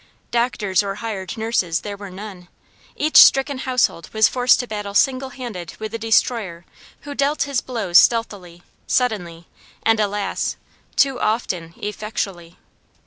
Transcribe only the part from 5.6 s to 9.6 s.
with the destroyer who dealt his blows stealthily, suddenly,